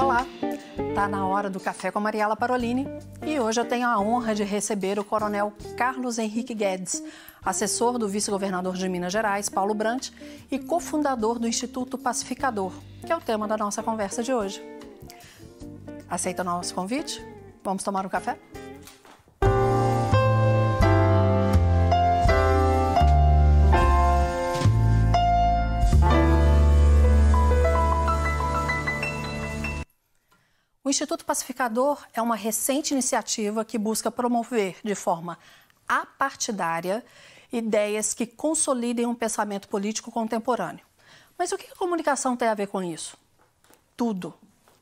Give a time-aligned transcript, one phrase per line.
[0.00, 0.24] Olá,
[0.94, 2.86] tá na hora do café com a Mariela Parolini
[3.26, 7.02] e hoje eu tenho a honra de receber o coronel Carlos Henrique Guedes,
[7.44, 10.10] assessor do vice-governador de Minas Gerais, Paulo Brant,
[10.52, 12.72] e cofundador do Instituto Pacificador,
[13.04, 14.62] que é o tema da nossa conversa de hoje.
[16.08, 17.20] Aceita o nosso convite?
[17.64, 18.38] Vamos tomar um café?
[30.88, 35.38] O Instituto Pacificador é uma recente iniciativa que busca promover de forma
[35.86, 37.04] apartidária
[37.52, 40.80] ideias que consolidem um pensamento político contemporâneo.
[41.36, 43.18] Mas o que a comunicação tem a ver com isso?
[43.98, 44.32] Tudo.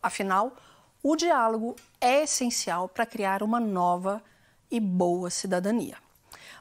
[0.01, 0.57] Afinal,
[1.03, 4.23] o diálogo é essencial para criar uma nova
[4.71, 5.97] e boa cidadania.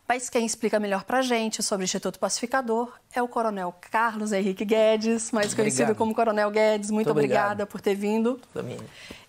[0.08, 4.32] Mas quem explica melhor para a gente sobre o Instituto Pacificador é o Coronel Carlos
[4.32, 5.56] Henrique Guedes, mais Obrigado.
[5.58, 6.92] conhecido como Coronel Guedes.
[6.92, 8.40] Muito, Muito obrigada por ter vindo.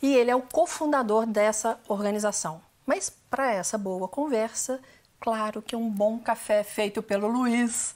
[0.02, 2.60] E ele é o cofundador dessa organização.
[2.84, 4.78] Mas para essa boa conversa,
[5.18, 7.94] claro que um bom café feito pelo Luiz,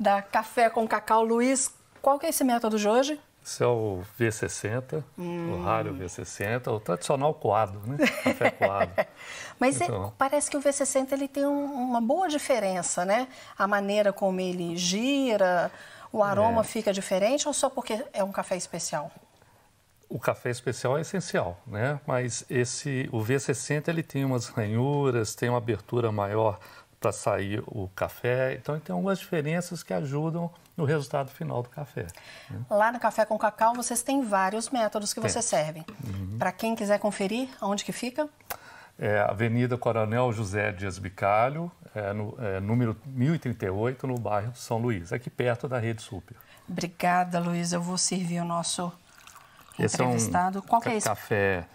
[0.00, 1.22] da Café com Cacau.
[1.22, 3.20] Luiz, qual que é esse método de hoje?
[3.44, 5.54] Esse é o V60, hum.
[5.54, 7.96] o raro V60, o tradicional coado, né?
[8.22, 8.92] Café coado.
[9.58, 10.06] Mas é, então...
[10.06, 13.26] é, parece que o V60 ele tem um, uma boa diferença, né?
[13.58, 15.72] A maneira como ele gira,
[16.12, 16.64] o aroma é.
[16.64, 19.10] fica diferente ou só porque é um café especial?
[20.08, 21.98] O café especial é essencial, né?
[22.06, 26.60] Mas esse, o V60 ele tem umas ranhuras, tem uma abertura maior
[27.00, 28.54] para sair o café.
[28.54, 32.06] Então, tem algumas diferenças que ajudam no resultado final do café.
[32.50, 32.60] Né?
[32.70, 35.30] Lá no Café com Cacau, vocês têm vários métodos que tem.
[35.30, 35.84] vocês servem.
[36.04, 36.38] Uhum.
[36.38, 38.28] Para quem quiser conferir, onde que fica?
[38.98, 45.12] É, Avenida Coronel José Dias Bicalho, é, no, é, número 1038, no bairro São Luís,
[45.12, 46.36] aqui perto da Rede Super.
[46.68, 47.72] Obrigada, Luiz.
[47.72, 48.92] Eu vou servir o nosso
[49.78, 50.58] esse entrevistado.
[50.58, 51.06] É um Qual que é esse?
[51.06, 51.66] Café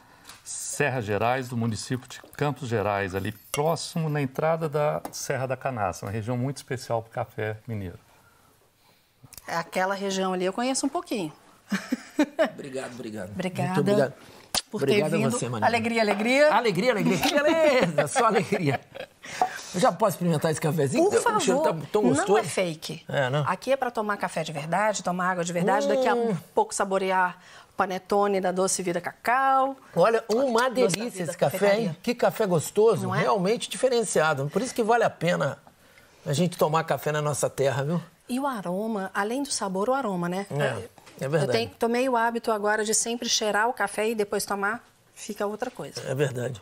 [0.43, 6.07] Serra Gerais, do município de Campos Gerais, ali próximo na entrada da Serra da Canastra,
[6.07, 7.99] uma região muito especial para o café mineiro.
[9.47, 11.31] Aquela região ali eu conheço um pouquinho.
[12.53, 13.31] Obrigado, obrigado.
[13.31, 13.73] Obrigada.
[13.73, 14.13] Muito obrigado.
[14.69, 15.27] Por obrigado ter vindo.
[15.27, 15.67] a você, Maria.
[15.67, 16.53] Alegria, alegria.
[16.53, 17.17] Alegria, alegria.
[17.17, 18.81] Que beleza, só alegria.
[19.73, 21.09] Eu já posso experimentar esse cafezinho?
[21.09, 22.31] Por favor, tá tão gostoso.
[22.31, 23.03] não é fake.
[23.07, 23.43] É, não?
[23.47, 25.89] Aqui é para tomar café de verdade, tomar água de verdade, hum.
[25.89, 27.37] daqui a um pouco saborear
[27.77, 29.77] panetone da Doce Vida Cacau.
[29.95, 31.95] Olha, uma delícia esse café, hein?
[32.01, 33.19] Que café gostoso, é?
[33.19, 34.49] realmente diferenciado.
[34.51, 35.59] Por isso que vale a pena
[36.25, 38.01] a gente tomar café na nossa terra, viu?
[38.29, 40.45] E o aroma, além do sabor, o aroma, né?
[40.49, 41.43] É, é verdade.
[41.45, 45.45] Eu tenho, tomei o hábito agora de sempre cheirar o café e depois tomar, fica
[45.45, 46.01] outra coisa.
[46.01, 46.61] É verdade.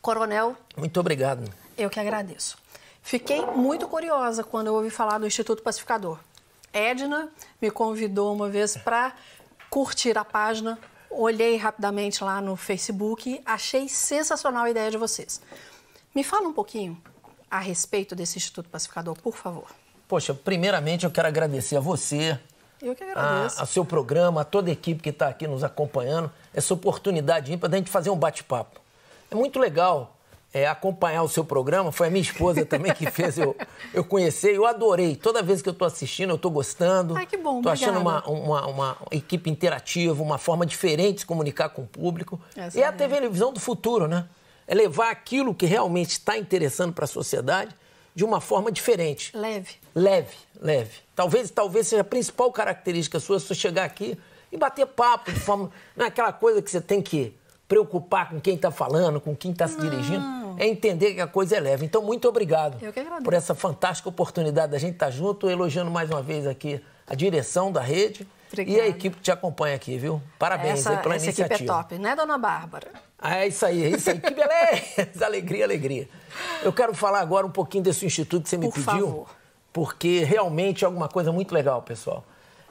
[0.00, 0.56] Coronel.
[0.76, 1.50] Muito obrigado.
[1.76, 2.58] Eu que agradeço.
[3.02, 6.18] Fiquei muito curiosa quando eu ouvi falar do Instituto Pacificador.
[6.72, 9.14] Edna me convidou uma vez para
[9.70, 10.78] curtir a página.
[11.10, 15.40] Olhei rapidamente lá no Facebook, achei sensacional a ideia de vocês.
[16.14, 17.00] Me fala um pouquinho
[17.50, 19.70] a respeito desse Instituto Pacificador, por favor.
[20.08, 22.38] Poxa, primeiramente eu quero agradecer a você,
[22.80, 23.60] eu que agradeço.
[23.60, 27.54] A, a seu programa, a toda a equipe que está aqui nos acompanhando, essa oportunidade
[27.58, 28.80] para a gente fazer um bate-papo.
[29.30, 30.16] É muito legal
[30.52, 31.92] é, acompanhar o seu programa.
[31.92, 33.54] Foi a minha esposa também que fez eu,
[33.92, 34.54] eu conhecer.
[34.54, 35.14] Eu adorei.
[35.14, 37.14] Toda vez que eu estou assistindo, eu estou gostando.
[37.14, 41.26] Ai, que bom, Estou achando uma, uma, uma, equipe interativa, uma forma diferente de se
[41.26, 42.40] comunicar com o público.
[42.56, 44.26] Essa é a televisão do futuro, né?
[44.66, 47.74] É levar aquilo que realmente está interessando para a sociedade
[48.18, 49.30] de uma forma diferente.
[49.32, 49.76] Leve.
[49.94, 50.90] Leve, leve.
[51.14, 54.18] Talvez, talvez seja a principal característica sua, você chegar aqui
[54.50, 55.70] e bater papo de forma...
[55.96, 57.32] Não é aquela coisa que você tem que
[57.68, 60.24] preocupar com quem está falando, com quem está se dirigindo
[60.58, 61.86] é entender que a coisa é leve.
[61.86, 62.76] Então, muito obrigado
[63.22, 67.14] por essa fantástica oportunidade da gente estar tá junto, elogiando mais uma vez aqui a
[67.14, 68.78] direção da rede Obrigada.
[68.78, 70.20] e a equipe que te acompanha aqui, viu?
[70.40, 71.54] Parabéns essa, aí pela essa iniciativa.
[71.54, 72.88] Essa equipe é top, né, dona Bárbara?
[73.16, 74.18] Ah, é isso aí, é isso aí.
[74.18, 75.22] Que beleza!
[75.24, 76.08] alegria, alegria.
[76.62, 79.28] Eu quero falar agora um pouquinho desse instituto que você me Por pediu, favor.
[79.72, 82.24] porque realmente é alguma coisa muito legal, pessoal.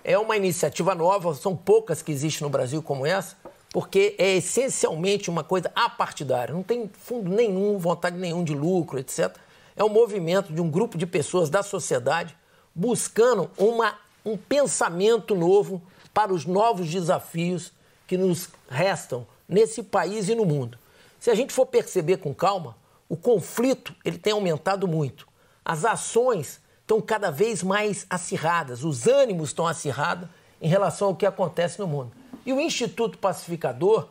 [0.03, 3.35] É uma iniciativa nova, são poucas que existem no Brasil como essa,
[3.71, 9.35] porque é essencialmente uma coisa apartidária, não tem fundo nenhum, vontade nenhum de lucro, etc.
[9.75, 12.35] É um movimento de um grupo de pessoas da sociedade
[12.73, 13.95] buscando uma,
[14.25, 15.81] um pensamento novo
[16.13, 17.71] para os novos desafios
[18.07, 20.77] que nos restam nesse país e no mundo.
[21.19, 22.75] Se a gente for perceber com calma,
[23.09, 25.27] o conflito ele tem aumentado muito.
[25.63, 30.29] As ações estão cada vez mais acirradas, os ânimos estão acirrados
[30.61, 32.11] em relação ao que acontece no mundo.
[32.45, 34.07] E o Instituto Pacificador,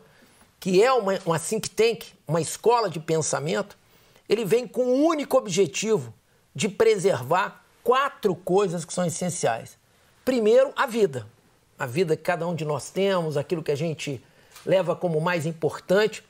[0.61, 3.77] que é uma, uma think tank, uma escola de pensamento,
[4.29, 6.13] ele vem com o único objetivo
[6.55, 9.79] de preservar quatro coisas que são essenciais.
[10.25, 11.27] Primeiro, a vida.
[11.79, 14.23] a vida que cada um de nós temos, aquilo que a gente
[14.65, 16.25] leva como mais importante,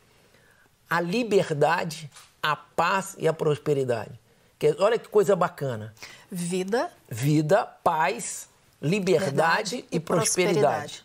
[0.89, 2.11] a liberdade,
[2.53, 4.19] a paz e a prosperidade.
[4.59, 5.95] Que, olha que coisa bacana.
[6.31, 6.91] Vida.
[7.09, 8.49] Vida, paz,
[8.81, 11.05] liberdade Verdade e, prosperidade.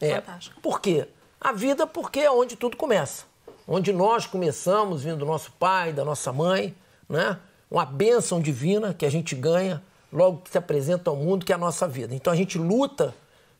[0.00, 0.14] É.
[0.20, 0.60] Fantástico.
[0.60, 1.06] Por quê?
[1.40, 3.24] A vida porque é onde tudo começa.
[3.66, 6.74] Onde nós começamos, vindo do nosso pai, da nossa mãe,
[7.08, 7.38] né?
[7.70, 9.82] Uma bênção divina que a gente ganha
[10.12, 12.14] logo que se apresenta ao mundo, que é a nossa vida.
[12.14, 13.14] Então a gente luta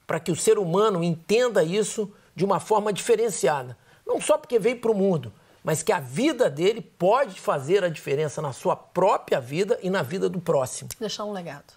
[0.07, 3.77] para que o ser humano entenda isso de uma forma diferenciada.
[4.07, 5.33] Não só porque veio para o mundo,
[5.65, 10.03] mas que a vida dele pode fazer a diferença na sua própria vida e na
[10.03, 10.91] vida do próximo.
[11.01, 11.73] Deixar um legado.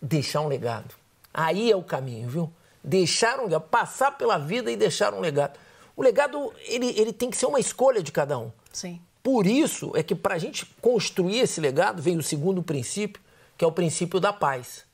[0.00, 0.94] Deixar um legado.
[1.32, 2.52] Aí é o caminho, viu?
[2.84, 5.58] Deixar um legado, passar pela vida e deixar um legado.
[5.96, 8.52] O legado, ele, ele tem que ser uma escolha de cada um.
[8.70, 9.00] Sim.
[9.22, 13.22] Por isso é que para a gente construir esse legado, vem o segundo princípio,
[13.56, 14.84] que é o princípio da paz.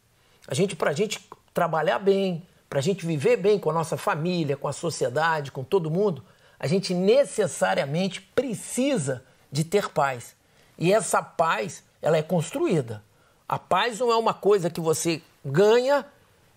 [0.47, 3.97] A gente, para a gente trabalhar bem, para a gente viver bem com a nossa
[3.97, 6.23] família, com a sociedade, com todo mundo,
[6.59, 10.35] a gente necessariamente precisa de ter paz.
[10.79, 13.03] E essa paz, ela é construída.
[13.49, 16.05] A paz não é uma coisa que você ganha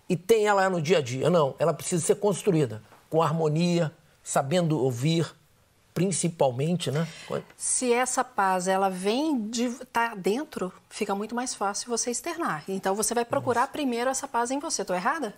[0.08, 1.30] e tem ela no dia a dia.
[1.30, 3.92] Não, ela precisa ser construída com harmonia,
[4.22, 5.32] sabendo ouvir,
[5.94, 7.06] principalmente, né?
[7.56, 12.64] Se essa paz ela vem de tá dentro, fica muito mais fácil você externar.
[12.68, 13.72] Então você vai procurar Isso.
[13.72, 14.82] primeiro essa paz em você.
[14.82, 15.34] Estou errada?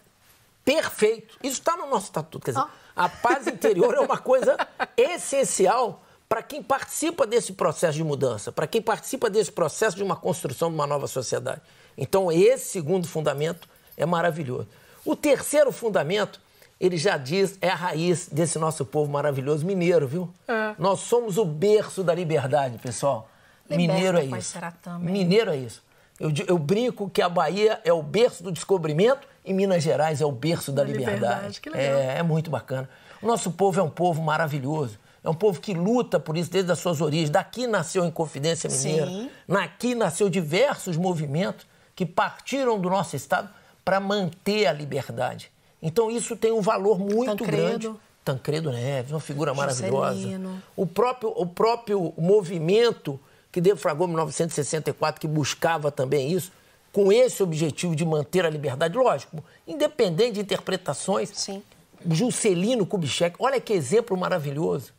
[0.65, 1.37] Perfeito.
[1.43, 2.45] Isso está no nosso estatuto.
[2.45, 2.83] Quer dizer, oh.
[2.95, 4.57] A paz interior é uma coisa
[4.97, 10.17] essencial para quem participa desse processo de mudança, para quem participa desse processo de uma
[10.17, 11.61] construção de uma nova sociedade.
[11.97, 14.69] Então, esse segundo fundamento é maravilhoso.
[15.05, 16.41] O terceiro fundamento,
[16.81, 20.33] ele já diz, é a raiz desse nosso povo maravilhoso mineiro, viu?
[20.49, 20.75] É.
[20.79, 23.29] Nós somos o berço da liberdade, pessoal.
[23.69, 24.59] Liberta, mineiro é isso.
[25.01, 25.83] Mineiro é isso.
[26.23, 30.25] Eu, eu, brinco que a Bahia é o berço do descobrimento e Minas Gerais é
[30.25, 31.61] o berço da, da liberdade.
[31.65, 31.77] liberdade.
[31.77, 32.89] É, é muito bacana.
[33.21, 35.01] O nosso povo é um povo maravilhoso.
[35.25, 37.29] É um povo que luta por isso desde as suas origens.
[37.29, 39.07] Daqui nasceu a Inconfidência Mineira.
[39.07, 39.31] Sim.
[39.49, 43.49] Daqui nasceu diversos movimentos que partiram do nosso Estado
[43.85, 45.51] para manter a liberdade.
[45.83, 47.57] Então isso tem um valor muito Tancredo.
[47.57, 48.01] grande.
[48.25, 50.41] Tancredo Neves, uma figura maravilhosa.
[50.77, 53.19] O próprio, o próprio movimento
[53.53, 56.51] que defragou em 1964, que buscava também isso,
[56.91, 61.31] com esse objetivo de manter a liberdade, lógico, independente de interpretações.
[61.35, 61.63] Sim.
[62.11, 64.93] Juscelino Kubitschek, olha que exemplo maravilhoso.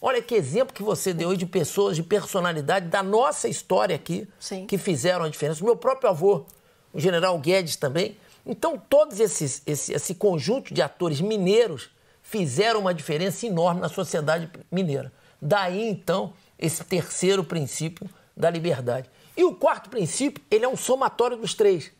[0.00, 4.66] Olha que exemplo que você deu de pessoas, de personalidade da nossa história aqui, Sim.
[4.66, 5.62] que fizeram a diferença.
[5.62, 6.44] O meu próprio avô,
[6.92, 8.16] o general Guedes também.
[8.44, 11.88] Então, todos esses, esse, esse conjunto de atores mineiros
[12.20, 15.12] fizeram uma diferença enorme na sociedade mineira.
[15.40, 19.10] Daí, então, esse terceiro princípio da liberdade.
[19.36, 21.90] E o quarto princípio, ele é um somatório dos três.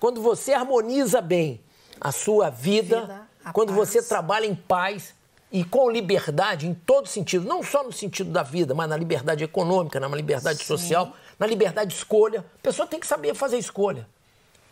[0.00, 1.60] Quando você harmoniza bem
[2.00, 3.78] a sua vida, vida quando paz.
[3.78, 5.14] você trabalha em paz
[5.52, 9.44] e com liberdade em todo sentido, não só no sentido da vida, mas na liberdade
[9.44, 10.64] econômica, na liberdade Sim.
[10.64, 12.40] social, na liberdade de escolha.
[12.40, 14.08] A pessoa tem que saber fazer escolha.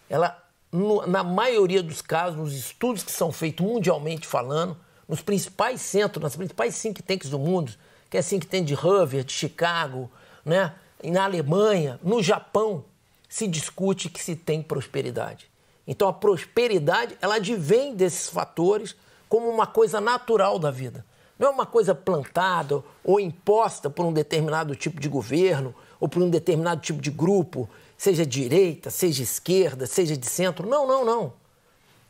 [0.08, 0.43] Ela,
[0.73, 4.76] no, na maioria dos casos, nos estudos que são feitos mundialmente falando,
[5.06, 7.73] nos principais centros, nas principais think tanks do mundo,
[8.14, 10.08] que é assim que tem de Harvard, de Chicago,
[10.44, 10.72] né?
[11.02, 12.84] na Alemanha, no Japão,
[13.28, 15.50] se discute que se tem prosperidade.
[15.84, 18.94] Então a prosperidade, ela advém desses fatores
[19.28, 21.04] como uma coisa natural da vida.
[21.37, 26.23] Não é uma coisa plantada ou imposta por um determinado tipo de governo ou por
[26.23, 27.68] um determinado tipo de grupo,
[27.99, 30.68] seja direita, seja esquerda, seja de centro.
[30.68, 31.33] Não, não, não.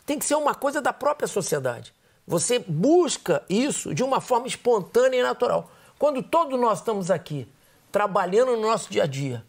[0.05, 1.95] Tem que ser uma coisa da própria sociedade.
[2.27, 5.71] Você busca isso de uma forma espontânea e natural.
[5.99, 7.49] Quando todos nós estamos aqui
[7.91, 9.45] trabalhando no nosso dia a dia,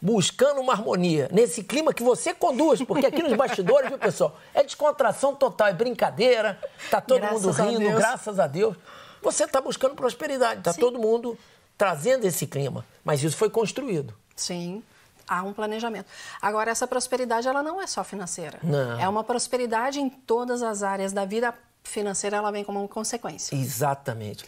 [0.00, 4.62] buscando uma harmonia, nesse clima que você conduz, porque aqui nos bastidores, viu, pessoal, é
[4.62, 6.58] descontração total, é brincadeira,
[6.90, 8.76] tá todo graças mundo rindo, graças a Deus.
[9.22, 10.80] Você está buscando prosperidade, tá Sim.
[10.80, 11.36] todo mundo
[11.76, 14.14] trazendo esse clima, mas isso foi construído.
[14.36, 14.82] Sim
[15.28, 16.06] há um planejamento.
[16.40, 18.58] Agora, essa prosperidade ela não é só financeira.
[18.62, 18.98] Não.
[18.98, 23.54] É uma prosperidade em todas as áreas da vida financeira, ela vem como consequência.
[23.54, 24.44] Exatamente.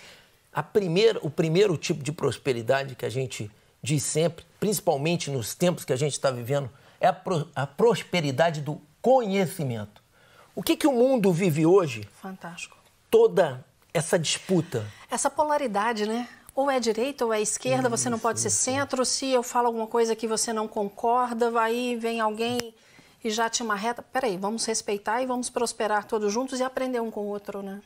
[0.53, 3.51] A primeira, o primeiro tipo de prosperidade que a gente
[3.83, 8.61] diz sempre, principalmente nos tempos que a gente está vivendo, é a, pro, a, prosperidade
[8.61, 10.03] do conhecimento.
[10.55, 12.07] O que, que o mundo vive hoje?
[12.21, 12.77] Fantástico.
[13.11, 13.65] Toda
[13.95, 14.87] essa disputa.
[15.11, 16.29] Essa polaridade, né?
[16.55, 19.05] Ou é direita ou é esquerda, isso, você não pode ser centro.
[19.05, 22.75] Se eu falo alguma coisa que você não concorda, aí vem alguém
[23.23, 24.03] e já te marreta.
[24.03, 27.81] Peraí, vamos respeitar e vamos prosperar todos juntos e aprender um com o outro, né?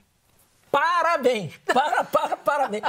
[0.74, 1.52] Parabéns!
[1.64, 2.82] Para, para, parabéns!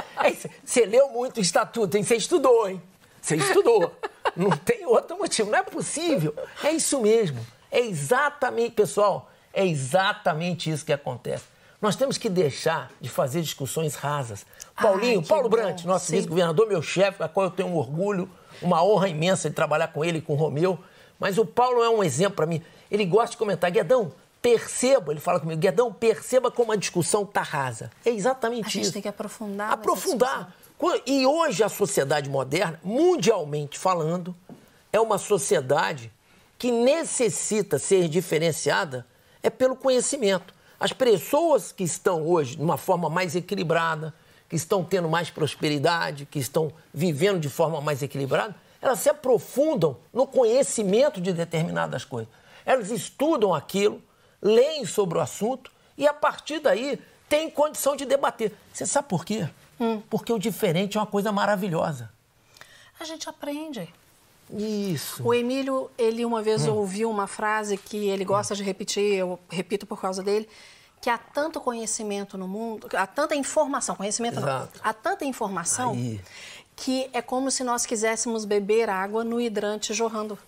[0.64, 2.02] Você leu muito o estatuto, hein?
[2.02, 2.82] Você estudou, hein?
[3.22, 3.92] Você estudou.
[4.34, 5.52] Não tem outro motivo.
[5.52, 6.34] Não é possível.
[6.64, 7.46] É isso mesmo.
[7.70, 11.44] É exatamente, pessoal, É exatamente isso que acontece.
[11.80, 14.44] Nós temos que deixar de fazer discussões rasas.
[14.74, 15.56] Paulinho, Ai, Paulo bom.
[15.56, 18.28] Brant, nosso vice-governador, meu chefe, a qual eu tenho um orgulho,
[18.60, 20.76] uma honra imensa de trabalhar com ele e com o Romeu.
[21.20, 22.60] Mas o Paulo é um exemplo para mim.
[22.90, 24.12] Ele gosta de comentar, Guedão,
[24.46, 27.90] perceba, ele fala comigo, Guedão, perceba como a discussão está rasa.
[28.04, 28.92] É exatamente A gente isso.
[28.92, 29.72] tem que aprofundar.
[29.72, 30.54] Aprofundar.
[31.04, 34.32] E hoje a sociedade moderna, mundialmente falando,
[34.92, 36.12] é uma sociedade
[36.56, 39.04] que necessita ser diferenciada
[39.42, 40.54] é pelo conhecimento.
[40.78, 44.14] As pessoas que estão hoje de uma forma mais equilibrada,
[44.48, 49.96] que estão tendo mais prosperidade, que estão vivendo de forma mais equilibrada, elas se aprofundam
[50.12, 52.32] no conhecimento de determinadas coisas.
[52.64, 54.00] Elas estudam aquilo,
[54.40, 58.52] leem sobre o assunto e a partir daí têm condição de debater.
[58.72, 59.48] Você sabe por quê?
[60.08, 62.10] Porque o diferente é uma coisa maravilhosa.
[62.98, 63.92] A gente aprende.
[64.50, 65.22] Isso.
[65.24, 69.86] O Emílio, ele uma vez ouviu uma frase que ele gosta de repetir, eu repito
[69.86, 70.48] por causa dele,
[71.00, 74.80] que há tanto conhecimento no mundo, há tanta informação, conhecimento não, Exato.
[74.82, 76.20] há tanta informação Aí.
[76.74, 80.38] que é como se nós quiséssemos beber água no hidrante jorrando.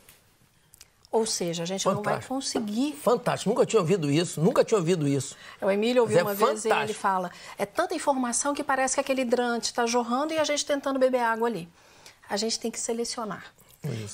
[1.10, 2.34] Ou seja, a gente não vai Fantástico.
[2.34, 2.92] conseguir.
[2.92, 3.48] Fantástico.
[3.50, 4.40] Nunca tinha ouvido isso.
[4.42, 5.34] Nunca tinha ouvido isso.
[5.60, 7.00] O Emílio ouviu é uma vez e ele fantástico.
[7.00, 10.98] fala: é tanta informação que parece que aquele hidrante está jorrando e a gente tentando
[10.98, 11.66] beber água ali.
[12.28, 13.44] A gente tem que selecionar.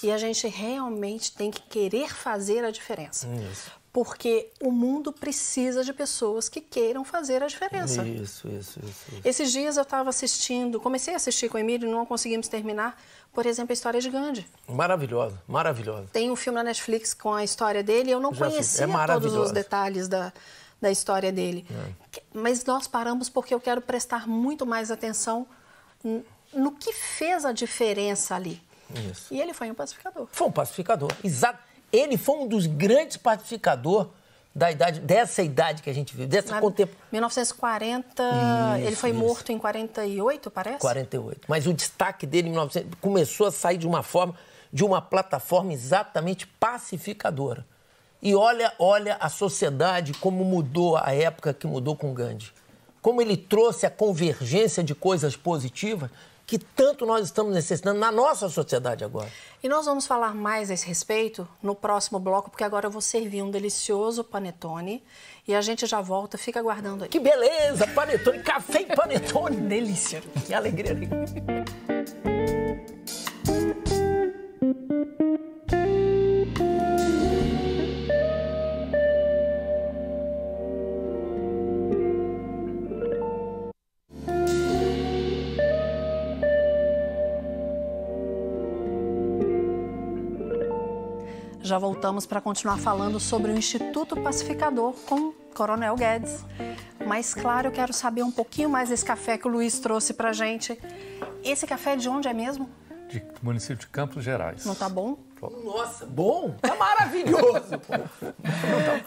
[0.02, 3.26] E a gente realmente tem que querer fazer a diferença.
[3.52, 3.70] Isso.
[3.92, 8.04] Porque o mundo precisa de pessoas que queiram fazer a diferença.
[8.04, 8.80] Isso, isso, isso.
[8.80, 9.20] isso.
[9.24, 13.00] Esses dias eu estava assistindo, comecei a assistir com o Emílio e não conseguimos terminar,
[13.32, 14.44] por exemplo, a história de Gandhi.
[14.68, 16.08] Maravilhosa, maravilhosa.
[16.12, 18.10] Tem um filme na Netflix com a história dele.
[18.10, 18.46] Eu não Já.
[18.46, 19.50] É conhecia todos os.
[19.50, 19.52] É.
[19.52, 20.32] detalhes da,
[20.82, 21.64] da história dele.
[22.10, 25.46] Que- Mas nós paramos porque eu quero prestar muito mais atenção
[26.52, 28.60] no que fez a diferença ali.
[29.10, 29.32] Isso.
[29.32, 30.26] E ele foi um pacificador.
[30.30, 31.10] Foi um pacificador.
[31.22, 31.58] Exato.
[31.92, 34.08] Ele foi um dos grandes pacificadores
[34.54, 37.08] da idade, dessa idade que a gente vive, dessa contemporânea.
[37.10, 39.18] 1940, Isso, ele foi isso.
[39.18, 40.78] morto em 48, parece?
[40.78, 41.40] 48.
[41.48, 44.34] Mas o destaque dele em 1900 começou a sair de uma forma,
[44.72, 47.66] de uma plataforma exatamente pacificadora.
[48.22, 52.52] E olha, olha a sociedade como mudou a época que mudou com Gandhi.
[53.02, 56.10] Como ele trouxe a convergência de coisas positivas
[56.46, 59.30] que tanto nós estamos necessitando na nossa sociedade agora.
[59.62, 63.00] E nós vamos falar mais a esse respeito no próximo bloco, porque agora eu vou
[63.00, 65.02] servir um delicioso panetone
[65.48, 66.36] e a gente já volta.
[66.36, 67.10] Fica aguardando aí.
[67.10, 67.86] Que beleza!
[67.86, 69.56] Panetone, café e panetone.
[69.56, 70.22] Delícia!
[70.46, 70.94] Que alegria.
[91.74, 96.44] Já voltamos para continuar falando sobre o Instituto Pacificador com Coronel Guedes.
[97.04, 100.32] Mas, claro, eu quero saber um pouquinho mais desse café que o Luiz trouxe para
[100.32, 100.78] gente.
[101.42, 102.70] Esse café de onde é mesmo?
[103.08, 104.64] De, do município de Campos Gerais.
[104.64, 105.18] Não tá bom?
[105.64, 106.54] Nossa, bom!
[106.62, 107.80] Tá maravilhoso!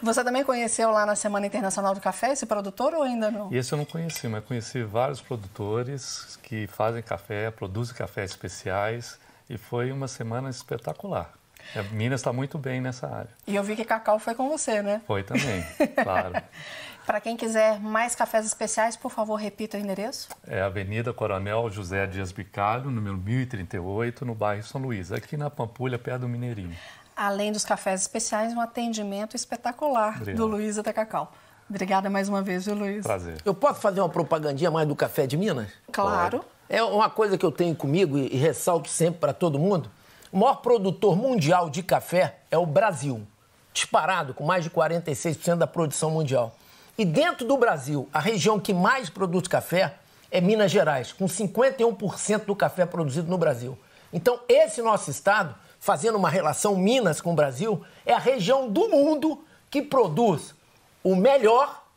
[0.02, 3.50] Você também conheceu lá na Semana Internacional do Café esse produtor ou ainda não?
[3.50, 9.18] E esse eu não conheci, mas conheci vários produtores que fazem café, produzem cafés especiais
[9.48, 11.37] e foi uma semana espetacular.
[11.76, 13.30] A Minas está muito bem nessa área.
[13.46, 15.02] E eu vi que Cacau foi com você, né?
[15.06, 15.64] Foi também,
[16.02, 16.34] claro.
[17.08, 20.28] Para quem quiser mais cafés especiais, por favor, repita o endereço.
[20.46, 25.48] É a Avenida Coronel José Dias Bicalho, número 1038, no bairro São Luís, aqui na
[25.48, 26.76] Pampulha, perto do Mineirinho.
[27.16, 30.36] Além dos cafés especiais, um atendimento espetacular Obrigado.
[30.36, 31.32] do Luiz até Cacau.
[31.68, 33.02] Obrigada mais uma vez, viu, Luiz?
[33.02, 33.38] Prazer.
[33.42, 35.68] Eu posso fazer uma propagandinha mais do café de Minas?
[35.90, 36.44] Claro.
[36.68, 39.90] É uma coisa que eu tenho comigo e, e ressalto sempre para todo mundo.
[40.30, 43.26] O maior produtor mundial de café é o Brasil,
[43.72, 46.54] disparado com mais de 46% da produção mundial.
[46.98, 49.94] E dentro do Brasil, a região que mais produz café
[50.30, 53.78] é Minas Gerais, com 51% do café produzido no Brasil.
[54.12, 58.88] Então, esse nosso estado, fazendo uma relação Minas com o Brasil, é a região do
[58.88, 60.54] mundo que produz
[61.02, 61.87] o melhor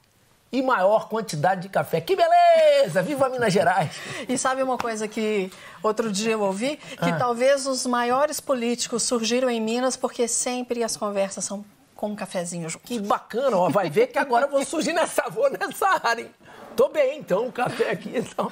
[0.52, 2.02] e maior quantidade de café.
[2.02, 3.02] Que beleza!
[3.02, 3.92] Viva Minas Gerais!
[4.28, 6.78] E sabe uma coisa que outro dia eu ouvi?
[6.78, 7.18] Que Ah.
[7.18, 11.64] talvez os maiores políticos surgiram em Minas porque sempre as conversas são
[11.96, 12.84] com um cafezinho junto.
[12.86, 13.70] Que bacana, ó.
[13.70, 16.32] Vai ver que agora eu vou surgir nessa, vou nessa área, hein?
[16.76, 18.52] Tô bem, então, o café aqui, então.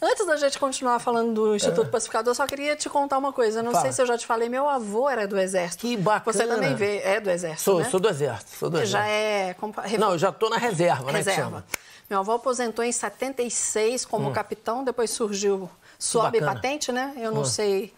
[0.00, 3.60] Antes da gente continuar falando do Instituto Pacificador, eu só queria te contar uma coisa.
[3.60, 3.74] Eu não É.
[3.74, 3.84] Fala.
[3.84, 5.80] sei se eu já te falei, meu avô era do Exército.
[5.86, 6.32] Que bacana.
[6.32, 7.88] Você também vê, é do Exército, Sou, né?
[7.88, 8.92] sou do exército, sou do exército.
[8.98, 9.54] Já é...
[9.54, 11.10] compa- Não, eu já tô na reserva, né?
[11.12, 11.40] que reserva.
[11.42, 11.64] chama?
[12.10, 16.44] Meu avô aposentou em 76 como capitão, depois surgiu sobe Hum.
[16.44, 17.14] patente, né?
[17.16, 17.44] Eu não Hum.
[17.46, 17.92] sei,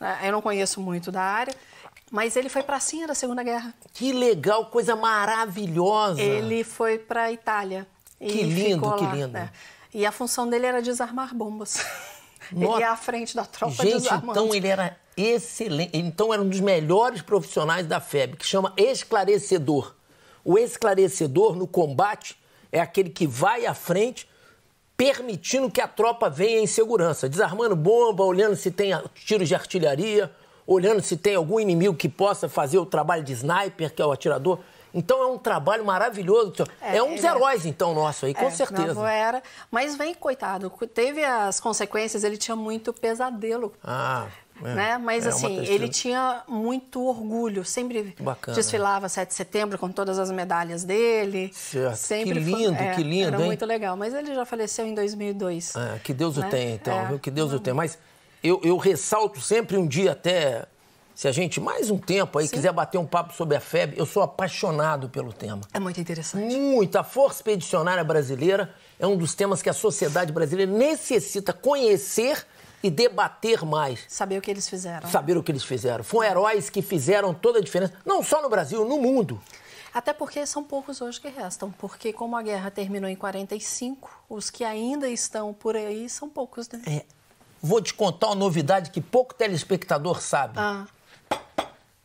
[0.00, 1.54] né, eu não conheço muito da área.
[2.10, 3.74] Mas ele foi para cima da Segunda Guerra.
[3.92, 6.18] Que legal, coisa maravilhosa.
[6.22, 7.86] Ele foi para a Itália.
[8.18, 9.28] Que lindo, que lindo.
[9.28, 9.50] Né?
[9.92, 11.76] E a função dele era desarmar bombas.
[12.52, 12.74] Nossa.
[12.76, 14.30] Ele ia à frente da tropa Gente, desarmando.
[14.30, 15.90] então ele era excelente.
[15.92, 19.94] Então era um dos melhores profissionais da FEB, que chama esclarecedor.
[20.44, 22.38] O esclarecedor no combate
[22.72, 24.26] é aquele que vai à frente,
[24.96, 30.30] permitindo que a tropa venha em segurança, desarmando bomba, olhando se tem tiros de artilharia,
[30.66, 34.12] olhando se tem algum inimigo que possa fazer o trabalho de sniper, que é o
[34.12, 34.60] atirador.
[34.92, 36.64] Então é um trabalho maravilhoso.
[36.80, 37.28] É, é um dos é.
[37.28, 39.08] heróis, então, nosso aí, com é, certeza.
[39.10, 39.42] era.
[39.70, 43.72] Mas vem, coitado, teve as consequências, ele tinha muito pesadelo.
[43.82, 44.26] Ah.
[44.64, 44.98] É, né?
[44.98, 48.56] Mas é assim, ele tinha muito orgulho, sempre Bacana.
[48.56, 51.50] desfilava 7 de setembro com todas as medalhas dele.
[51.54, 51.96] Certo.
[51.96, 53.46] Sempre que lindo, foi, é, que lindo, Era hein?
[53.46, 55.76] muito legal, mas ele já faleceu em 2002.
[55.76, 56.46] É, que Deus né?
[56.46, 57.18] o tenha, então?
[57.18, 57.74] Que Deus o tenha.
[57.74, 57.98] Mas
[58.42, 60.66] eu, eu ressalto sempre um dia até
[61.18, 62.54] se a gente mais um tempo aí Sim.
[62.54, 65.62] quiser bater um papo sobre a FEB, eu sou apaixonado pelo tema.
[65.74, 66.56] É muito interessante.
[66.56, 66.96] Muito.
[66.96, 72.46] A Força Expedicionária Brasileira é um dos temas que a sociedade brasileira necessita conhecer
[72.84, 74.04] e debater mais.
[74.06, 75.08] Saber o que eles fizeram.
[75.08, 76.04] Saber o que eles fizeram.
[76.04, 79.42] Foram heróis que fizeram toda a diferença, não só no Brasil, no mundo.
[79.92, 84.50] Até porque são poucos hoje que restam, porque como a guerra terminou em 45, os
[84.50, 86.80] que ainda estão por aí são poucos, né?
[86.86, 87.04] É.
[87.60, 90.54] Vou te contar uma novidade que pouco telespectador sabe.
[90.56, 90.86] Ah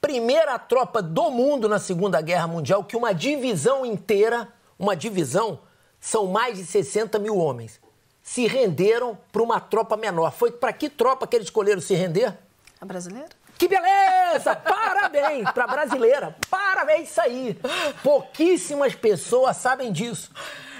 [0.04, 5.62] primeira tropa do mundo na Segunda Guerra Mundial que uma divisão inteira, uma divisão,
[5.98, 7.80] são mais de 60 mil homens,
[8.22, 10.34] se renderam para uma tropa menor.
[10.34, 12.38] Foi para que tropa que eles escolheram se render?
[12.82, 13.30] A brasileira?
[13.58, 14.54] Que beleza!
[14.58, 16.36] Parabéns para a brasileira.
[16.50, 17.58] Parabéns, isso aí.
[18.04, 20.32] Pouquíssimas pessoas sabem disso.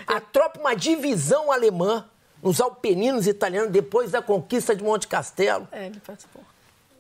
[0.06, 2.06] A tropa, uma divisão alemã,
[2.42, 5.66] nos Alpeninos italianos, depois da conquista de Monte Castelo.
[5.72, 6.44] É, ele participou.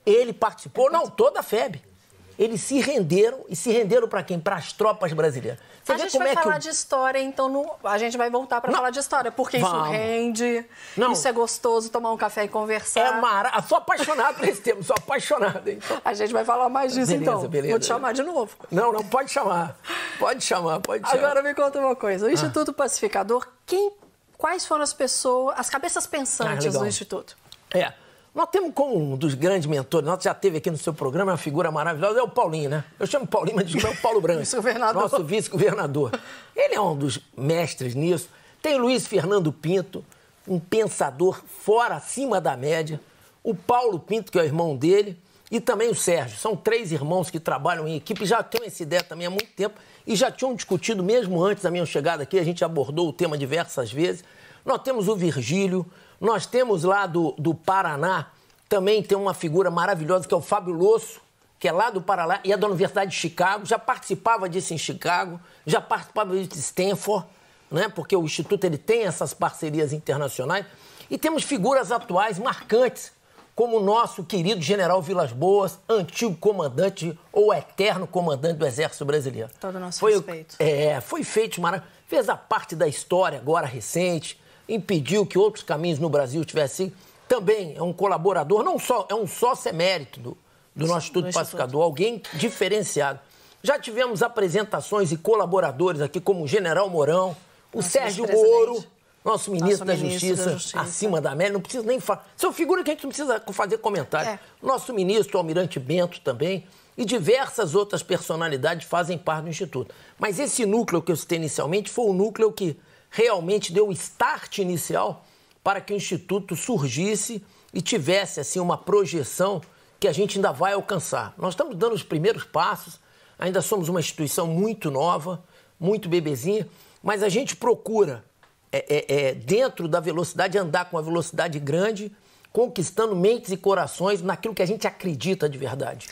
[0.05, 1.25] Ele participou, ele não, participou.
[1.25, 1.92] toda a FEB
[2.37, 4.39] eles se renderam e se renderam para quem?
[4.39, 5.59] Para as tropas brasileiras.
[5.83, 7.69] Você a gente vai é falar de história, então no...
[7.83, 9.87] a gente vai voltar para falar de história, porque Vamos.
[9.87, 11.11] isso rende, Não.
[11.11, 13.01] isso é gostoso, tomar um café e conversar.
[13.01, 13.67] É maravilhoso.
[13.67, 15.69] Sou apaixonado por esse tema, sou apaixonado.
[15.69, 16.01] Então.
[16.03, 17.47] A gente vai falar mais disso, beleza, então.
[17.49, 17.73] Beleza.
[17.73, 18.55] Vou te chamar de novo.
[18.71, 19.77] Não, não, pode chamar.
[20.17, 21.17] Pode chamar, pode chamar.
[21.17, 22.25] Agora me conta uma coisa.
[22.25, 22.31] O ah.
[22.31, 23.91] Instituto Pacificador, quem,
[24.37, 27.35] quais foram as pessoas, as cabeças pensantes ah, do Instituto?
[27.73, 27.91] É.
[28.33, 31.37] Nós temos como um dos grandes mentores, nós já teve aqui no seu programa, uma
[31.37, 32.83] figura maravilhosa, é o Paulinho, né?
[32.99, 34.39] Eu chamo Paulinho, mas é o Paulo Branco.
[34.41, 35.01] vice-governador.
[35.03, 36.19] Nosso vice-governador.
[36.55, 38.27] Ele é um dos mestres nisso.
[38.59, 40.03] Tem o Luiz Fernando Pinto,
[40.47, 42.99] um pensador fora, acima da média.
[43.43, 45.15] O Paulo Pinto, que é o irmão dele,
[45.51, 46.35] e também o Sérgio.
[46.39, 49.79] São três irmãos que trabalham em equipe, já têm essa ideia também há muito tempo
[50.07, 53.37] e já tinham discutido mesmo antes da minha chegada aqui, a gente abordou o tema
[53.37, 54.23] diversas vezes.
[54.65, 55.85] Nós temos o Virgílio,
[56.23, 58.27] nós temos lá do, do Paraná,
[58.69, 61.19] também tem uma figura maravilhosa que é o Fábio Losso,
[61.59, 64.77] que é lá do Paraná e é da Universidade de Chicago, já participava disso em
[64.77, 67.27] Chicago, já participava disso em Stanford,
[67.69, 67.89] né?
[67.89, 70.65] porque o Instituto ele tem essas parcerias internacionais.
[71.11, 73.11] E temos figuras atuais marcantes,
[73.53, 79.49] como o nosso querido general Vilas Boas, antigo comandante ou eterno comandante do Exército Brasileiro.
[79.59, 80.55] Todo nosso foi, respeito.
[80.57, 81.93] É, foi feito maravilhoso.
[82.07, 86.93] Fez a parte da história agora recente, impediu que outros caminhos no Brasil tivessem.
[87.27, 90.37] Também é um colaborador, não só, é um sócio emérito do,
[90.75, 93.19] do nosso Instituto do Pacificador, alguém diferenciado.
[93.61, 97.35] Já tivemos apresentações e colaboradores aqui, como o General Mourão,
[97.71, 98.83] o nosso Sérgio Moro,
[99.23, 102.27] nosso ministro, nosso da, ministro Justiça, da, Justiça, acima da média, não precisa nem falar.
[102.35, 104.31] São figuras que a gente não precisa fazer comentário.
[104.31, 104.39] É.
[104.61, 106.65] Nosso ministro, o Almirante Bento, também,
[106.97, 109.95] e diversas outras personalidades fazem parte do Instituto.
[110.19, 112.77] Mas esse núcleo que eu citei inicialmente foi o núcleo que
[113.13, 115.23] realmente deu o start inicial
[115.63, 119.61] para que o Instituto surgisse e tivesse assim uma projeção
[119.99, 121.33] que a gente ainda vai alcançar.
[121.37, 122.99] Nós estamos dando os primeiros passos,
[123.37, 125.43] ainda somos uma instituição muito nova,
[125.79, 126.67] muito bebezinha,
[127.03, 128.25] mas a gente procura,
[128.71, 132.11] é, é, é, dentro da velocidade, andar com uma velocidade grande,
[132.51, 136.07] conquistando mentes e corações naquilo que a gente acredita de verdade.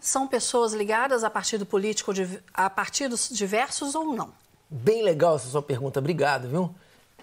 [0.00, 2.10] São pessoas ligadas a partido político,
[2.54, 4.41] a partidos diversos ou não?
[4.74, 6.74] Bem legal essa sua pergunta, obrigado, viu?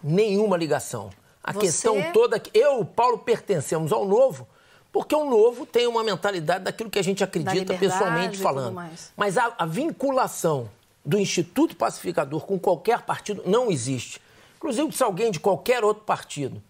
[0.03, 1.09] Nenhuma ligação.
[1.43, 1.61] A Você...
[1.61, 4.47] questão toda é que eu, Paulo, pertencemos ao novo,
[4.91, 8.79] porque o novo tem uma mentalidade daquilo que a gente acredita pessoalmente falando.
[9.17, 10.69] Mas a, a vinculação
[11.03, 14.21] do Instituto Pacificador com qualquer partido não existe.
[14.57, 16.61] Inclusive, se alguém de qualquer outro partido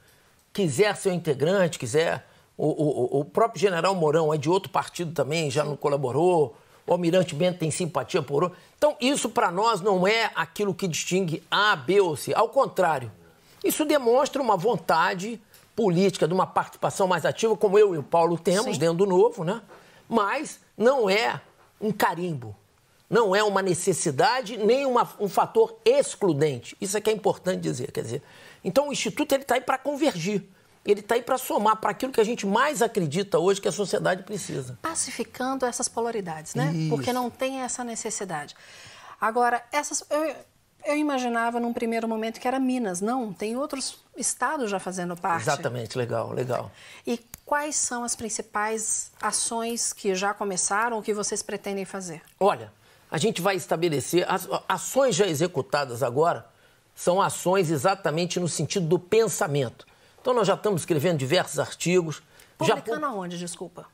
[0.53, 2.25] quiser ser um integrante, quiser.
[2.57, 6.55] O, o, o próprio general Mourão é de outro partido também, já não colaborou
[6.89, 8.57] o Almirante Bento tem simpatia por outro.
[8.75, 12.33] Então, isso para nós não é aquilo que distingue A, B ou C.
[12.33, 13.11] Ao contrário,
[13.63, 15.39] isso demonstra uma vontade
[15.75, 18.79] política de uma participação mais ativa, como eu e o Paulo temos Sim.
[18.79, 19.61] dentro do Novo, né?
[20.09, 21.39] Mas não é
[21.79, 22.55] um carimbo,
[23.07, 26.75] não é uma necessidade nem uma, um fator excludente.
[26.81, 27.91] Isso é que é importante dizer.
[27.91, 28.23] Quer dizer,
[28.63, 30.43] então o Instituto está aí para convergir.
[30.91, 33.71] Ele está aí para somar para aquilo que a gente mais acredita hoje que a
[33.71, 34.77] sociedade precisa.
[34.81, 36.71] Pacificando essas polaridades, né?
[36.73, 36.89] Isso.
[36.89, 38.55] Porque não tem essa necessidade.
[39.21, 40.35] Agora, essas, eu,
[40.85, 43.01] eu imaginava num primeiro momento que era Minas.
[43.01, 45.43] Não, tem outros estados já fazendo parte.
[45.43, 46.71] Exatamente, legal, legal.
[47.05, 52.21] E quais são as principais ações que já começaram ou que vocês pretendem fazer?
[52.39, 52.71] Olha,
[53.11, 54.25] a gente vai estabelecer.
[54.29, 56.45] As ações já executadas agora
[56.95, 59.88] são ações exatamente no sentido do pensamento.
[60.21, 62.21] Então, nós já estamos escrevendo diversos artigos.
[62.57, 63.07] Publicando já...
[63.07, 63.85] aonde, desculpa?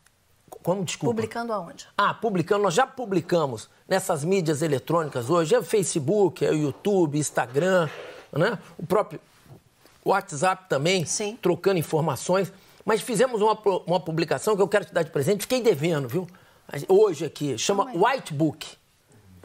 [0.49, 1.13] Como, desculpa?
[1.15, 1.87] Publicando aonde?
[1.97, 2.63] Ah, publicando.
[2.63, 5.53] Nós já publicamos nessas mídias eletrônicas hoje.
[5.53, 7.89] É o Facebook, é o YouTube, Instagram,
[8.31, 8.57] né?
[8.77, 9.19] O próprio
[10.03, 11.37] WhatsApp também, Sim.
[11.41, 12.51] trocando informações.
[12.83, 15.41] Mas fizemos uma, uma publicação que eu quero te dar de presente.
[15.41, 16.27] Fiquei devendo, viu?
[16.87, 17.57] Hoje aqui.
[17.57, 18.77] Chama White Book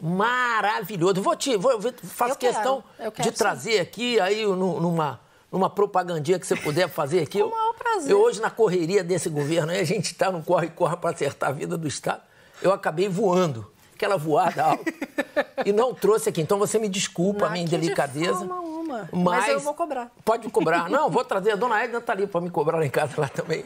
[0.01, 1.21] maravilhoso.
[1.21, 5.19] Vou te, vou, faço questão quero, de trazer aqui aí numa,
[5.51, 7.39] numa propagandinha que você puder fazer aqui.
[7.43, 8.11] Com o maior prazer.
[8.11, 11.53] Eu hoje na correria desse governo, a gente está no corre corre para acertar a
[11.53, 12.21] vida do estado.
[12.61, 14.93] Eu acabei voando, aquela voada alta
[15.65, 16.41] e não trouxe aqui.
[16.41, 18.39] Então você me desculpa a minha indelicadeza.
[18.39, 19.09] De forma uma.
[19.11, 20.11] Mas, mas eu vou cobrar.
[20.23, 20.89] Pode cobrar.
[20.89, 23.27] Não, vou trazer a dona Edna tá ali para me cobrar lá em casa lá
[23.27, 23.65] também.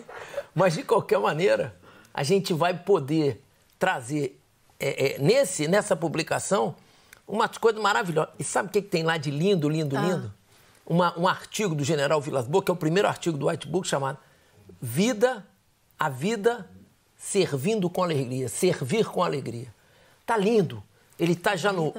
[0.54, 1.76] Mas de qualquer maneira,
[2.14, 3.44] a gente vai poder
[3.78, 4.40] trazer
[4.80, 6.76] é, é, nesse, nessa publicação
[7.28, 8.34] umas coisas maravilhosas.
[8.40, 10.02] E sabe o que, que tem lá de lindo, lindo, ah.
[10.02, 10.34] lindo?
[10.86, 13.88] Uma, um artigo do general Vilas Boas, que é o primeiro artigo do White Book,
[13.88, 14.20] chamado
[14.82, 15.46] Vida,
[15.98, 16.70] a Vida
[17.18, 19.74] Servindo com Alegria, Servir com Alegria.
[20.26, 20.84] Tá lindo.
[21.18, 21.94] Ele está já no,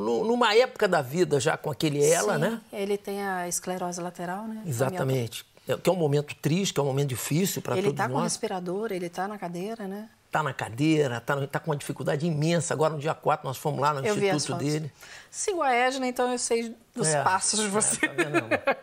[0.00, 2.60] no, numa época da vida já com aquele ela, Sim, né?
[2.72, 4.62] Ele tem a esclerose lateral, né?
[4.66, 5.44] Exatamente.
[5.68, 8.08] É, que é um momento triste, que é um momento difícil para todos tá nós.
[8.08, 10.08] Ele está com respirador, ele está na cadeira, né?
[10.28, 12.74] Está na cadeira, está tá com uma dificuldade imensa.
[12.74, 14.92] Agora, no dia 4, nós fomos lá no eu instituto dele.
[15.30, 18.04] Sigo a Edna, então eu sei dos é, passos de você.
[18.04, 18.74] É, tá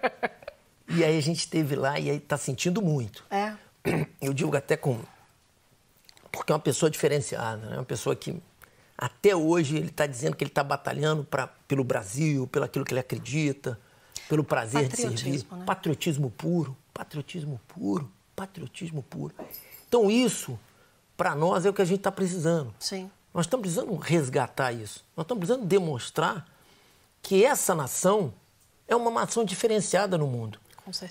[0.90, 3.24] e aí a gente esteve lá e aí está sentindo muito.
[3.30, 3.54] É.
[4.20, 5.00] Eu digo até com...
[6.32, 7.78] Porque é uma pessoa diferenciada, né?
[7.78, 8.42] Uma pessoa que
[8.98, 12.94] até hoje ele está dizendo que ele está batalhando pra, pelo Brasil, pelo aquilo que
[12.94, 13.80] ele acredita,
[14.30, 15.46] pelo prazer de servir.
[15.52, 15.64] Né?
[15.66, 19.36] Patriotismo puro, patriotismo puro, patriotismo puro.
[19.88, 20.58] Então isso,
[21.18, 22.74] para nós, é o que a gente está precisando.
[22.80, 23.10] Sim.
[23.34, 25.04] Nós estamos precisando resgatar isso.
[25.16, 26.48] Nós estamos precisando demonstrar
[27.22, 28.34] que essa nação
[28.88, 30.60] é uma nação diferenciada no mundo.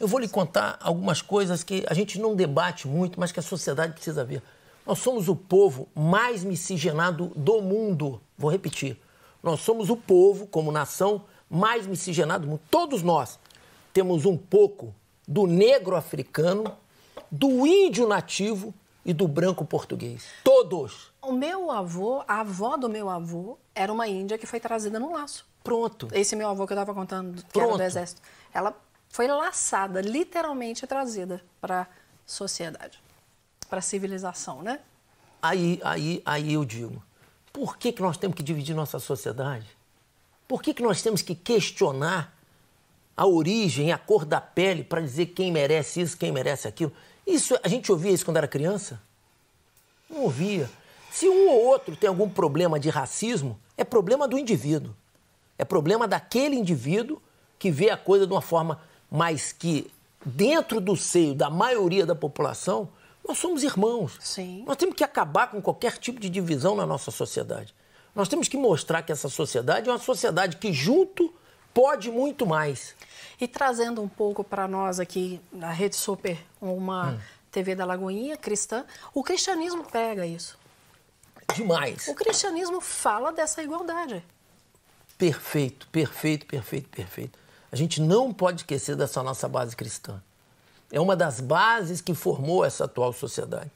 [0.01, 3.43] Eu vou lhe contar algumas coisas que a gente não debate muito, mas que a
[3.43, 4.41] sociedade precisa ver.
[4.87, 8.21] Nós somos o povo mais miscigenado do mundo.
[8.39, 8.97] Vou repetir.
[9.43, 12.61] Nós somos o povo, como nação, mais miscigenado do mundo.
[12.71, 13.39] Todos nós
[13.93, 14.95] temos um pouco
[15.27, 16.77] do negro africano,
[17.31, 18.73] do índio nativo
[19.05, 20.27] e do branco português.
[20.43, 21.13] Todos.
[21.21, 25.13] O meu avô, a avó do meu avô, era uma índia que foi trazida no
[25.13, 25.47] laço.
[25.63, 26.09] Pronto.
[26.13, 27.69] Esse meu avô que eu estava contando, que Pronto.
[27.69, 28.23] era do exército.
[28.53, 28.75] Ela
[29.09, 31.87] foi laçada, literalmente trazida para a
[32.27, 33.05] sociedade
[33.75, 34.79] para a civilização, né?
[35.43, 37.03] Aí, aí, aí eu digo,
[37.53, 39.67] por que, que nós temos que dividir nossa sociedade?
[40.47, 42.33] Por que, que nós temos que questionar
[43.17, 46.93] a origem, a cor da pele para dizer quem merece isso, quem merece aquilo?
[47.27, 49.01] Isso a gente ouvia isso quando era criança?
[50.09, 50.71] Não ouvia.
[51.11, 54.95] Se um ou outro tem algum problema de racismo, é problema do indivíduo.
[55.57, 57.23] É problema daquele indivíduo
[57.59, 59.91] que vê a coisa de uma forma mais que
[60.25, 62.89] dentro do seio da maioria da população
[63.27, 64.19] nós somos irmãos.
[64.21, 64.65] Sim.
[64.67, 67.75] Nós temos que acabar com qualquer tipo de divisão na nossa sociedade.
[68.15, 71.33] Nós temos que mostrar que essa sociedade é uma sociedade que junto
[71.75, 72.95] pode muito mais.
[73.41, 77.21] E trazendo um pouco para nós aqui na Rede Super, uma hum.
[77.51, 80.57] TV da Lagoinha cristã, o cristianismo pega isso.
[81.55, 82.09] Demais.
[82.09, 84.25] O cristianismo fala dessa igualdade.
[85.19, 87.39] Perfeito, perfeito, perfeito, perfeito.
[87.71, 90.23] A gente não pode esquecer dessa nossa base cristã.
[90.91, 93.71] É uma das bases que formou essa atual sociedade.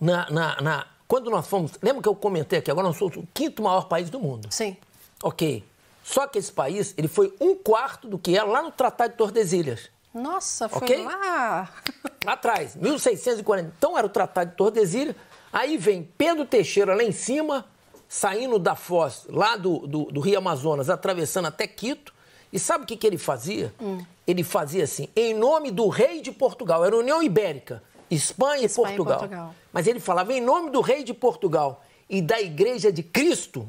[0.00, 1.72] Na, na, na, quando nós fomos.
[1.82, 2.70] Lembra que eu comentei aqui?
[2.70, 4.48] Agora nós somos o quinto maior país do mundo.
[4.50, 4.76] Sim.
[5.22, 5.62] Ok.
[6.02, 9.16] Só que esse país ele foi um quarto do que era lá no Tratado de
[9.16, 9.90] Tordesilhas.
[10.12, 11.02] Nossa, foi okay?
[11.04, 11.72] lá.
[12.24, 13.72] Lá atrás, 1640.
[13.76, 15.16] Então era o Tratado de Tordesilhas.
[15.52, 17.66] Aí vem Pedro Teixeira lá em cima,
[18.08, 22.14] saindo da foz, lá do, do, do Rio Amazonas, atravessando até Quito.
[22.52, 23.74] E sabe o que, que ele fazia?
[23.80, 23.98] Hum.
[24.26, 28.96] Ele fazia assim, em nome do rei de Portugal, era União Ibérica, Espanha, Espanha e,
[28.96, 29.16] Portugal.
[29.16, 29.54] e Portugal.
[29.72, 33.68] Mas ele falava em nome do rei de Portugal e da igreja de Cristo,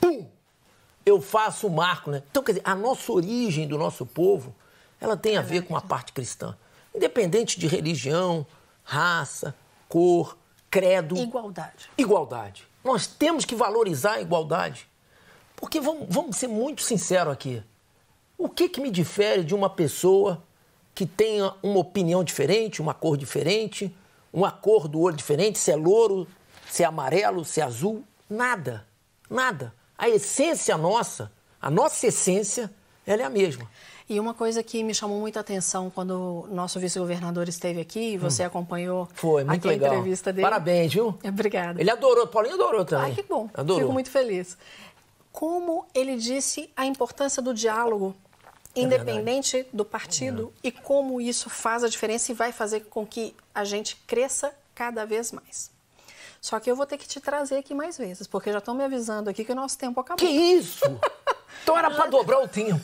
[0.00, 0.26] pum,
[1.04, 2.22] eu faço o marco, né?
[2.30, 4.54] Então, quer dizer, a nossa origem do nosso povo,
[5.00, 6.56] ela tem a ver com a parte cristã.
[6.94, 8.46] Independente de religião,
[8.84, 9.54] raça,
[9.88, 10.36] cor,
[10.70, 11.16] credo.
[11.16, 11.90] Igualdade.
[11.98, 12.68] Igualdade.
[12.84, 14.88] Nós temos que valorizar a igualdade.
[15.56, 17.62] Porque vamos, vamos ser muito sinceros aqui.
[18.36, 20.42] O que, que me difere de uma pessoa
[20.94, 23.94] que tenha uma opinião diferente, uma cor diferente,
[24.32, 26.26] uma cor do olho diferente, se é louro,
[26.68, 28.02] se é amarelo, se é azul?
[28.28, 28.86] Nada.
[29.30, 29.74] Nada.
[30.02, 32.68] A essência nossa, a nossa essência,
[33.06, 33.70] ela é a mesma.
[34.08, 38.18] E uma coisa que me chamou muita atenção quando o nosso vice-governador esteve aqui, e
[38.18, 38.46] você hum.
[38.46, 39.92] acompanhou Foi, muito legal.
[39.92, 40.42] a entrevista dele.
[40.42, 41.16] Parabéns, viu?
[41.24, 41.80] Obrigada.
[41.80, 43.10] Ele adorou, Paulinho adorou também.
[43.10, 43.48] Ai, que bom.
[43.54, 43.80] Adorou.
[43.80, 44.58] Fico muito feliz.
[45.30, 48.12] Como ele disse a importância do diálogo,
[48.74, 49.76] é independente verdade.
[49.76, 50.66] do partido, é.
[50.66, 55.06] e como isso faz a diferença e vai fazer com que a gente cresça cada
[55.06, 55.70] vez mais.
[56.42, 58.82] Só que eu vou ter que te trazer aqui mais vezes, porque já estão me
[58.82, 60.26] avisando aqui que o nosso tempo acabou.
[60.26, 60.84] Que isso?
[61.62, 62.82] Então era para dobrar o tempo.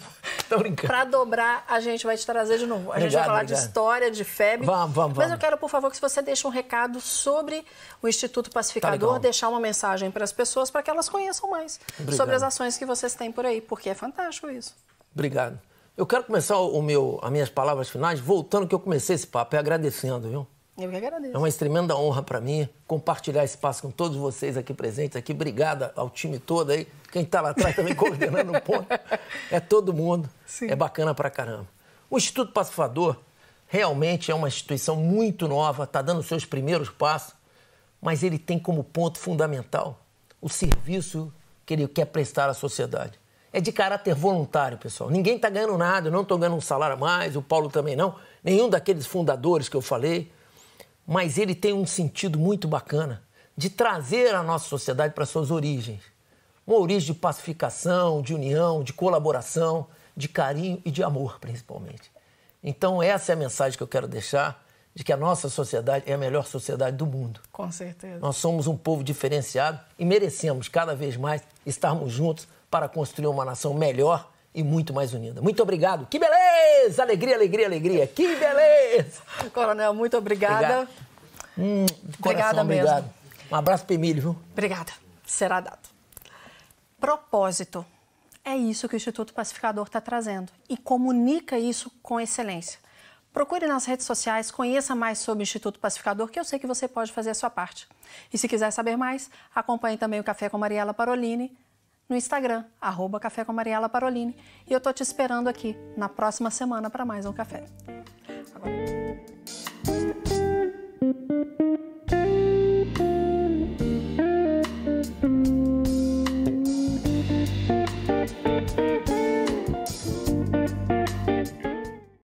[0.49, 0.87] Tô brincando.
[0.87, 2.93] Para dobrar, a gente vai te trazer de novo.
[2.93, 3.59] A obrigado, gente vai falar obrigado.
[3.59, 4.65] de história, de FEB.
[4.65, 7.67] Vamos, vamos, Mas eu quero, por favor, que você deixe um recado sobre
[8.01, 11.81] o Instituto Pacificador, tá deixar uma mensagem para as pessoas para que elas conheçam mais
[11.95, 12.17] obrigado.
[12.17, 14.77] sobre as ações que vocês têm por aí, porque é fantástico isso.
[15.13, 15.59] Obrigado.
[15.97, 19.57] Eu quero começar o meu, as minhas palavras finais voltando que eu comecei esse papo
[19.57, 20.47] e agradecendo, viu?
[20.79, 21.35] Eu que agradeço.
[21.35, 25.33] É uma tremenda honra para mim compartilhar esse espaço com todos vocês aqui presentes aqui.
[25.33, 26.87] Obrigada ao time todo aí.
[27.11, 28.87] Quem está lá atrás também coordenando o ponto.
[29.51, 30.31] É todo mundo.
[30.47, 30.69] Sim.
[30.71, 31.67] É bacana pra caramba.
[32.09, 33.17] O Instituto Pacificador
[33.67, 37.35] realmente é uma instituição muito nova, está dando seus primeiros passos,
[38.01, 40.01] mas ele tem como ponto fundamental
[40.41, 41.33] o serviço
[41.67, 43.19] que ele quer prestar à sociedade.
[43.53, 45.11] É de caráter voluntário, pessoal.
[45.11, 47.97] Ninguém está ganhando nada, eu não estou ganhando um salário a mais, o Paulo também
[47.97, 48.15] não,
[48.45, 50.31] nenhum daqueles fundadores que eu falei
[51.09, 53.23] mas ele tem um sentido muito bacana
[53.57, 56.03] de trazer a nossa sociedade para suas origens.
[56.67, 62.13] Uma origem de pacificação, de união, de colaboração, de carinho e de amor, principalmente.
[62.63, 64.63] Então, essa é a mensagem que eu quero deixar
[64.95, 67.41] de que a nossa sociedade é a melhor sociedade do mundo.
[67.51, 68.19] Com certeza.
[68.19, 73.47] Nós somos um povo diferenciado e merecemos cada vez mais estarmos juntos para construir uma
[73.47, 75.41] nação melhor e muito mais unida.
[75.41, 76.07] Muito obrigado.
[76.07, 77.03] Que beleza!
[77.03, 78.07] Alegria, alegria, alegria.
[78.09, 79.23] Que beleza!
[79.55, 80.89] Coronel, muito obrigada.
[81.57, 81.87] Hum,
[82.19, 83.05] obrigada obrigado.
[83.05, 83.15] mesmo.
[83.53, 84.37] Um abraço para Emílio, viu?
[84.51, 84.91] Obrigada.
[85.25, 85.89] Será dado.
[86.99, 87.87] Propósito.
[88.45, 92.81] É isso que o Instituto Pacificador está trazendo e comunica isso com excelência.
[93.33, 96.89] Procure nas redes sociais, conheça mais sobre o Instituto Pacificador, que eu sei que você
[96.89, 97.87] pode fazer a sua parte.
[98.33, 101.57] E se quiser saber mais, acompanhe também o Café com Mariela Parolini
[102.09, 104.37] no Instagram, arroba Café com Mariela Parolini.
[104.67, 107.65] E eu tô te esperando aqui na próxima semana para mais um café.
[108.55, 108.89] Agora...